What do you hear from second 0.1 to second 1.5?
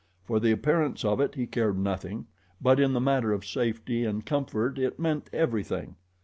For the appearance of it he